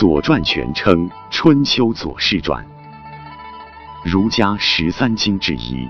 [0.00, 2.64] 左传》全称《春秋左氏传》，
[4.02, 5.84] 儒家十三经之一，《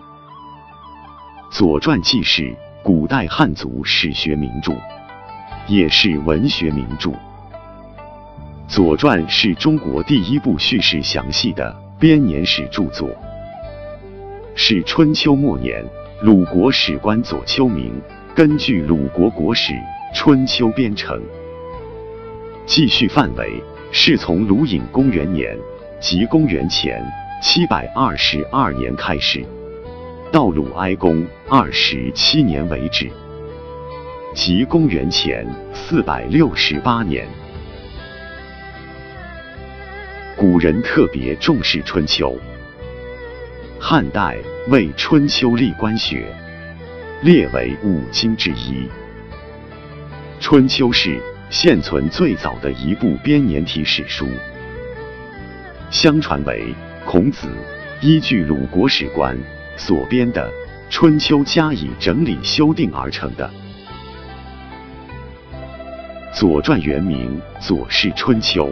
[1.48, 4.72] 左传》既是古代汉族史学名著，
[5.68, 7.10] 也是文学名著。
[8.67, 13.08] 《左传》是中国第一部叙事详细的编年史著作，
[14.56, 15.85] 是春秋末年
[16.22, 17.92] 鲁国史官左丘明
[18.34, 19.72] 根据鲁国国史
[20.12, 21.16] 《春秋》编成。
[22.66, 25.58] 记叙范围是从鲁隐公元年
[26.00, 27.04] 即公元前
[27.42, 29.44] 七百二十二年开始，
[30.30, 33.10] 到鲁哀公二十七年为止，
[34.32, 37.26] 即公元前四百六十八年。
[40.36, 42.38] 古人特别重视春秋，
[43.80, 46.32] 汉代为春秋立官学，
[47.22, 48.88] 列为五经之一。
[50.38, 51.20] 春秋是。
[51.51, 54.29] 现存最早的一部编年体史书，
[55.90, 56.73] 相传为
[57.04, 57.48] 孔子
[58.01, 59.37] 依据鲁国史官
[59.76, 60.48] 所编的
[60.88, 63.51] 《春秋》加以整理修订而成的。
[66.39, 68.69] 《左传》原名《左氏春秋》，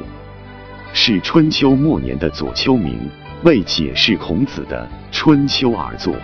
[0.93, 3.11] 是春秋末年的左丘明
[3.43, 6.15] 为解释孔子的《春秋》而作，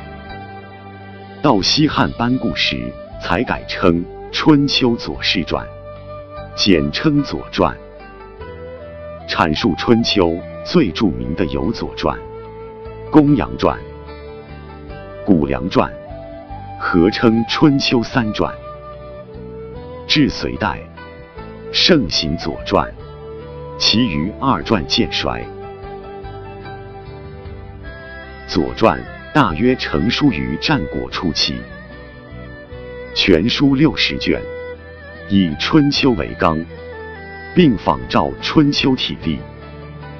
[1.42, 5.66] 到西汉班固时才改称《春秋左氏传》。
[6.56, 7.76] 简称《左传》，
[9.28, 12.16] 阐述春秋最著名的有《左传》
[13.10, 13.76] 《公羊传》
[15.26, 15.90] 《谷梁传》，
[16.80, 18.54] 合称春秋三传。
[20.06, 20.78] 至隋代，
[21.72, 22.88] 盛行《左传》，
[23.76, 25.42] 其余二传渐衰。
[28.46, 28.96] 《左传》
[29.34, 31.56] 大约成书于战国初期，
[33.12, 34.40] 全书六十卷。
[35.30, 36.62] 以《春秋》为纲，
[37.54, 39.38] 并仿照《春秋》体例，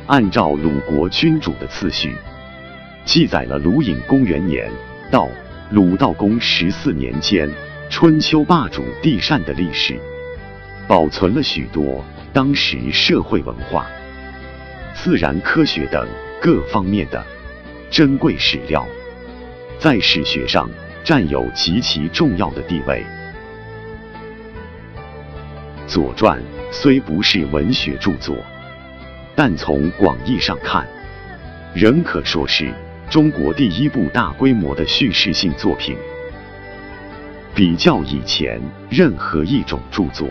[0.06, 2.14] 按照鲁国君主的次序，
[3.04, 4.70] 记载了鲁隐公元年
[5.10, 5.28] 到
[5.70, 7.50] 鲁道公十四年间
[7.90, 10.00] 春秋霸主帝善的历史，
[10.88, 12.02] 保存了许多
[12.32, 13.86] 当时社会文化、
[14.94, 16.08] 自然科学等
[16.40, 17.22] 各方面的
[17.90, 18.86] 珍贵史料，
[19.78, 20.66] 在史学上
[21.04, 23.04] 占有极其重要的地位。
[25.86, 26.38] 《左传》
[26.72, 28.36] 虽不是文学著作，
[29.34, 30.86] 但从广义上看，
[31.74, 32.72] 仍可说是
[33.10, 35.96] 中国第一部大规模的叙事性作品。
[37.54, 40.26] 比较以前任何一种著作，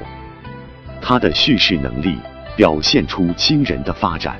[1.01, 2.17] 它的叙事能力
[2.57, 4.35] 表现出惊人的发展，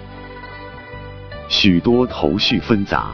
[1.48, 3.12] 许多头绪纷杂、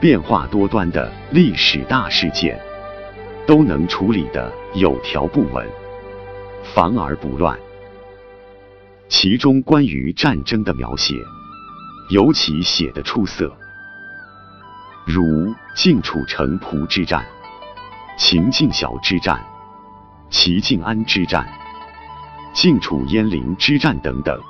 [0.00, 2.58] 变化多端的历史大事件，
[3.46, 5.68] 都能处理的有条不紊。
[6.72, 7.58] 繁而不乱，
[9.08, 11.14] 其中关于战争的描写
[12.10, 13.54] 尤其写得出色，
[15.04, 15.22] 如
[15.76, 17.24] 晋楚城濮之战、
[18.16, 19.40] 秦晋崤之战、
[20.30, 21.46] 齐晋安之战、
[22.52, 24.36] 晋楚鄢陵之战等等。《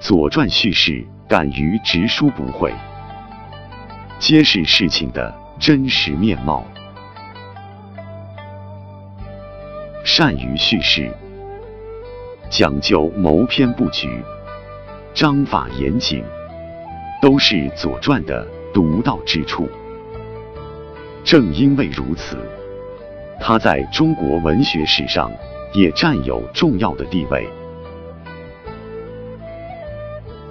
[0.00, 2.74] 左传》叙事敢于直抒不讳，
[4.18, 6.64] 揭示事情的真实面貌。
[10.14, 11.10] 善于叙事，
[12.50, 14.10] 讲究谋篇布局，
[15.14, 16.22] 章法严谨，
[17.22, 19.66] 都是《左传》的独到之处。
[21.24, 22.36] 正因为如此，
[23.40, 25.32] 它在中国文学史上
[25.72, 27.48] 也占有重要的地位。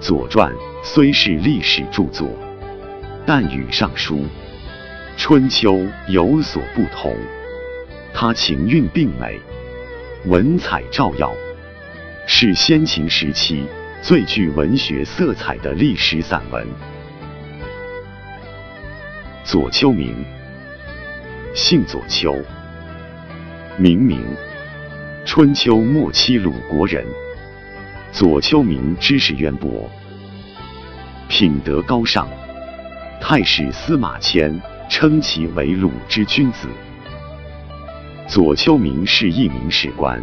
[0.00, 0.52] 左传》
[0.82, 2.28] 虽是历史著作，
[3.24, 4.16] 但与《尚书》
[5.16, 5.74] 《春秋》
[6.08, 7.14] 有所不同。
[8.14, 9.40] 它情韵并美，
[10.26, 11.34] 文采照耀，
[12.28, 13.66] 是先秦时期
[14.00, 16.64] 最具文学色彩的历史散文。
[19.42, 20.14] 左丘明，
[21.56, 22.36] 姓左丘，
[23.76, 24.24] 明明，
[25.24, 27.04] 春秋末期鲁国人。
[28.12, 29.90] 左丘明知识渊博，
[31.28, 32.28] 品德高尚，
[33.20, 36.68] 太史司马迁称其为鲁之君子。
[38.32, 40.18] 左丘明是一名史官，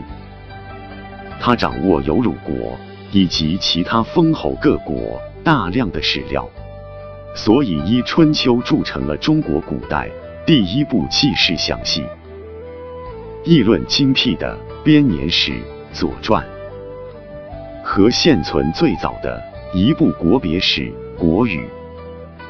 [1.39, 2.75] 他掌握有鲁国
[3.11, 6.49] 以及其他封侯各国大量的史料，
[7.35, 10.09] 所以依《春秋》铸成了中国古代
[10.43, 12.03] 第一部记事详细、
[13.43, 15.51] 议论精辟的编年史
[15.93, 16.43] 《左传》，
[17.85, 19.39] 和现存最早的
[19.71, 20.81] 一部国别史
[21.15, 21.59] 《国语》，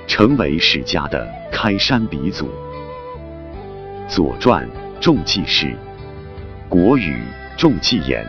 [0.08, 2.46] 成为史家的开山鼻祖，
[4.08, 4.66] 《左传》。
[5.02, 5.74] 重记事，
[6.68, 7.22] 国语
[7.58, 8.26] 重记言。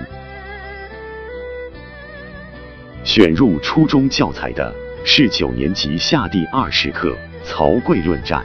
[3.03, 4.73] 选入初中教材的
[5.05, 7.11] 是九年级下第二十课
[7.45, 8.41] 《曹刿论战》。